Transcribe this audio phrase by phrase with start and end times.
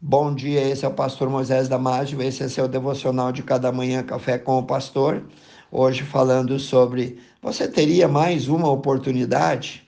[0.00, 4.00] Bom dia, esse é o pastor Moisés Damásio, esse é seu devocional de cada manhã
[4.00, 5.24] Café com o Pastor.
[5.72, 9.82] Hoje falando sobre você teria mais uma oportunidade?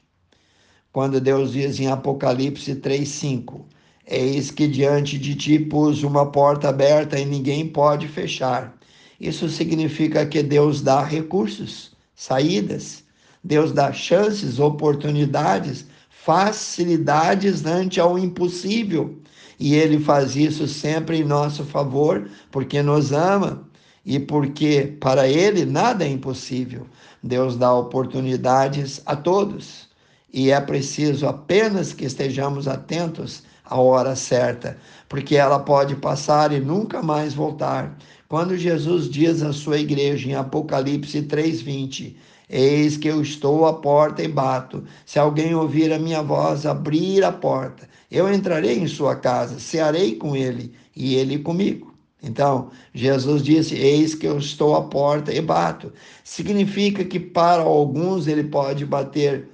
[0.93, 3.65] Quando Deus diz em Apocalipse 3:5,
[4.04, 8.77] eis que diante de ti pus uma porta aberta e ninguém pode fechar.
[9.21, 13.04] Isso significa que Deus dá recursos, saídas,
[13.45, 15.87] Deus dá chances, oportunidades,
[16.25, 19.19] facilidades ante ao impossível.
[19.59, 23.69] E ele faz isso sempre em nosso favor, porque nos ama
[24.05, 26.87] e porque para ele nada é impossível.
[27.23, 29.88] Deus dá oportunidades a todos
[30.33, 34.77] e é preciso apenas que estejamos atentos à hora certa,
[35.09, 37.97] porque ela pode passar e nunca mais voltar.
[38.28, 42.16] Quando Jesus diz à sua igreja em Apocalipse 3:20,
[42.52, 44.83] Eis que eu estou à porta e bato.
[45.06, 50.16] Se alguém ouvir a minha voz, abrir a porta, eu entrarei em sua casa, cearei
[50.16, 51.95] com ele e ele comigo.
[52.20, 55.92] Então, Jesus disse: Eis que eu estou à porta e bato.
[56.25, 59.48] Significa que para alguns ele pode bater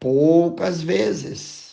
[0.00, 1.67] poucas vezes,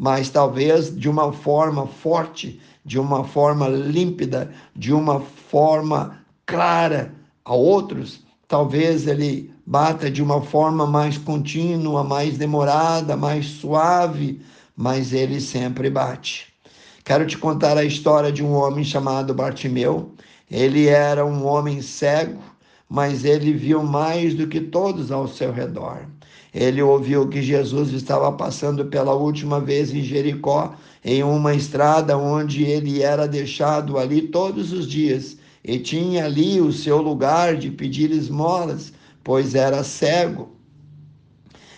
[0.00, 7.12] mas talvez de uma forma forte, de uma forma límpida, de uma forma clara.
[7.44, 14.40] A outros, talvez ele bata de uma forma mais contínua, mais demorada, mais suave,
[14.74, 16.46] mas ele sempre bate.
[17.04, 20.14] Quero te contar a história de um homem chamado Bartimeu.
[20.50, 22.40] Ele era um homem cego,
[22.88, 26.06] mas ele viu mais do que todos ao seu redor.
[26.52, 32.64] Ele ouviu que Jesus estava passando pela última vez em Jericó, em uma estrada onde
[32.64, 38.10] ele era deixado ali todos os dias e tinha ali o seu lugar de pedir
[38.10, 38.92] esmolas
[39.22, 40.56] pois era cego.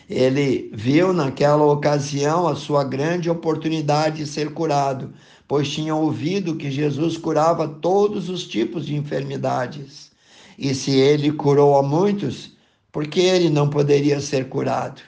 [0.09, 5.13] Ele viu naquela ocasião a sua grande oportunidade de ser curado,
[5.49, 10.11] pois tinha ouvido que Jesus curava todos os tipos de enfermidades.
[10.59, 12.52] E se ele curou a muitos,
[12.93, 15.01] por que ele não poderia ser curado?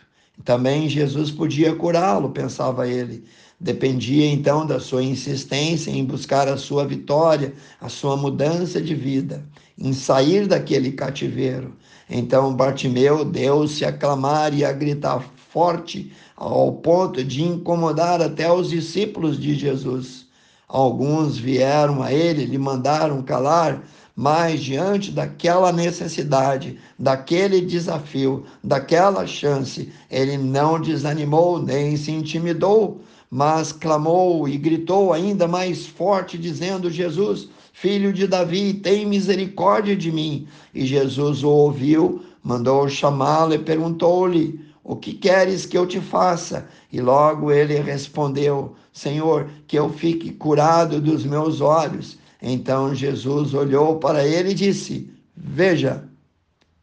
[0.43, 3.25] Também Jesus podia curá-lo, pensava ele.
[3.61, 9.45] Dependia então da sua insistência em buscar a sua vitória, a sua mudança de vida,
[9.78, 11.77] em sair daquele cativeiro.
[12.09, 18.71] Então Bartimeu deu-se a clamar e a gritar forte, ao ponto de incomodar até os
[18.71, 20.27] discípulos de Jesus.
[20.66, 23.84] Alguns vieram a ele, lhe mandaram calar,
[24.17, 33.73] mas diante daquela necessidade, daquele desafio, daquela chance, ele não desanimou nem se intimidou, mas
[33.73, 40.47] clamou e gritou ainda mais forte, dizendo: Jesus, filho de Davi, tem misericórdia de mim.
[40.73, 46.69] E Jesus o ouviu, mandou chamá-lo e perguntou-lhe: O que queres que eu te faça?
[46.93, 52.17] E logo ele respondeu: Senhor, que eu fique curado dos meus olhos.
[52.47, 56.05] Então Jesus olhou para ele e disse: Veja.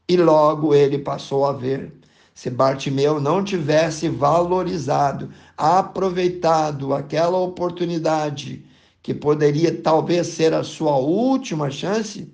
[0.10, 1.94] E logo ele passou a ver.
[2.34, 8.66] Se Bartimeu não tivesse valorizado, aproveitado aquela oportunidade,
[9.04, 12.28] que poderia talvez ser a sua última chance,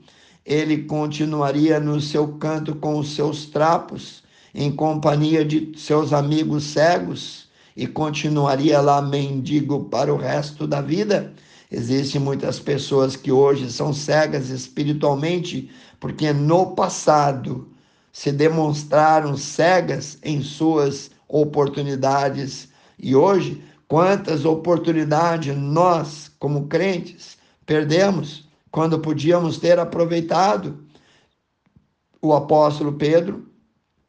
[0.46, 4.24] ele continuaria no seu canto com os seus trapos,
[4.56, 11.34] em companhia de seus amigos cegos, e continuaria lá mendigo para o resto da vida.
[11.70, 15.70] Existem muitas pessoas que hoje são cegas espiritualmente,
[16.00, 17.70] porque no passado
[18.12, 29.00] se demonstraram cegas em suas oportunidades e hoje quantas oportunidades nós, como crentes, perdemos quando
[29.00, 30.84] podíamos ter aproveitado.
[32.22, 33.48] O apóstolo Pedro,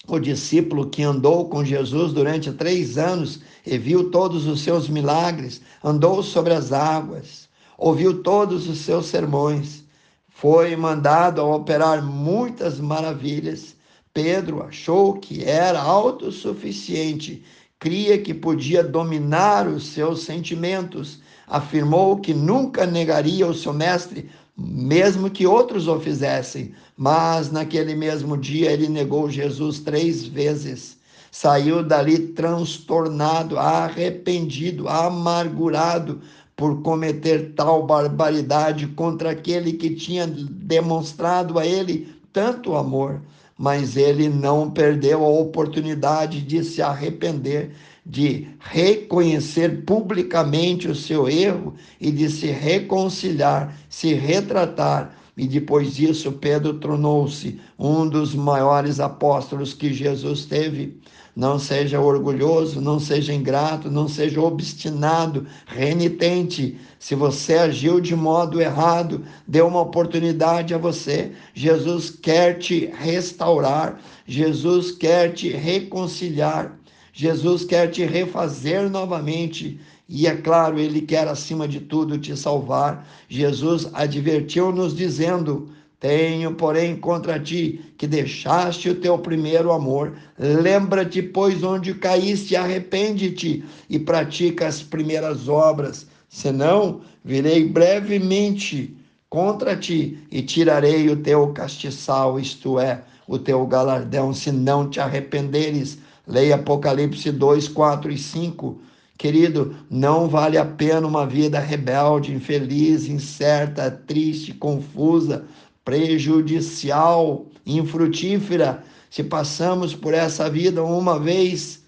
[0.07, 5.61] o discípulo que andou com Jesus durante três anos e viu todos os seus milagres,
[5.85, 7.48] andou sobre as águas,
[7.79, 9.85] ouviu todos os seus sermões,
[10.29, 13.79] foi mandado a operar muitas maravilhas
[14.21, 17.45] Pedro achou que era autossuficiente,
[17.79, 25.31] cria que podia dominar os seus sentimentos, afirmou que nunca negaria o seu mestre, mesmo
[25.31, 26.75] que outros o fizessem.
[26.97, 30.99] Mas naquele mesmo dia ele negou Jesus três vezes.
[31.31, 36.21] Saiu dali transtornado, arrependido, amargurado
[36.59, 43.23] por cometer tal barbaridade contra aquele que tinha demonstrado a ele tanto amor.
[43.57, 51.75] Mas ele não perdeu a oportunidade de se arrepender, de reconhecer publicamente o seu erro
[52.01, 59.73] e de se reconciliar, se retratar, e depois disso Pedro tornou-se um dos maiores apóstolos
[59.73, 61.01] que Jesus teve.
[61.37, 66.77] Não seja orgulhoso, não seja ingrato, não seja obstinado, renitente.
[66.99, 71.31] Se você agiu de modo errado, dê uma oportunidade a você.
[71.55, 76.77] Jesus quer te restaurar, Jesus quer te reconciliar,
[77.19, 79.81] Jesus quer te refazer novamente.
[80.09, 83.09] E é claro, ele quer acima de tudo te salvar.
[83.29, 85.69] Jesus advertiu-nos dizendo:
[85.99, 90.17] Tenho, porém, contra ti que deixaste o teu primeiro amor.
[90.39, 96.07] Lembra-te, pois, onde caíste, arrepende-te e pratica as primeiras obras.
[96.29, 98.97] Senão, virei brevemente
[99.29, 105.01] contra ti e tirarei o teu castiçal, isto é, o teu galardão, se não te
[105.01, 105.99] arrependeres.
[106.29, 108.81] Leia Apocalipse 2, 4 e 5.
[109.17, 115.47] Querido, não vale a pena uma vida rebelde, infeliz, incerta, triste, confusa,
[115.85, 118.85] prejudicial, infrutífera.
[119.11, 121.83] Se passamos por essa vida uma vez,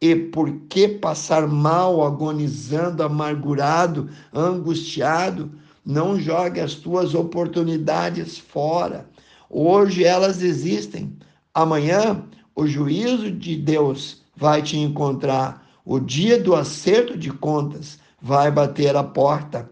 [0.00, 5.52] e por que passar mal, agonizando, amargurado, angustiado?
[5.84, 9.08] Não jogue as tuas oportunidades fora.
[9.48, 11.16] Hoje elas existem.
[11.54, 18.50] Amanhã o juízo de Deus vai te encontrar o dia do acerto de contas vai
[18.50, 19.68] bater a porta.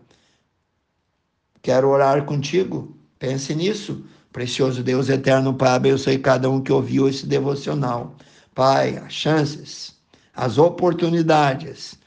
[1.62, 2.96] Quero orar contigo.
[3.18, 4.04] Pense nisso.
[4.32, 8.16] Precioso Deus eterno, Pai, abençoe cada um que ouviu esse devocional.
[8.54, 9.94] Pai, as chances,
[10.34, 11.98] as oportunidades,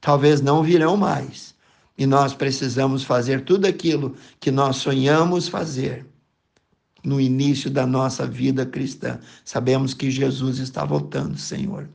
[0.00, 1.54] talvez não virão mais.
[1.96, 6.06] E nós precisamos fazer tudo aquilo que nós sonhamos fazer
[7.04, 9.18] no início da nossa vida cristã.
[9.44, 11.88] Sabemos que Jesus está voltando, Senhor.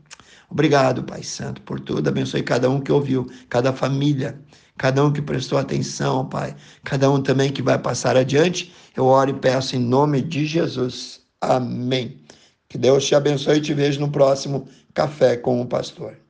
[0.50, 2.08] Obrigado, Pai Santo, por tudo.
[2.08, 4.40] Abençoe cada um que ouviu, cada família,
[4.78, 6.56] cada um que prestou atenção, Pai.
[6.84, 8.74] Cada um também que vai passar adiante.
[8.96, 11.22] Eu oro e peço em nome de Jesus.
[11.42, 12.22] Amém.
[12.70, 16.23] Que Deus te abençoe e te vejo no próximo Café com o Pastor.